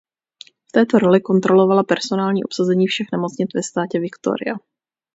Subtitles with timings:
[0.69, 4.55] V této roli kontrolovala personální obsazení všech nemocnic ve státě Victoria.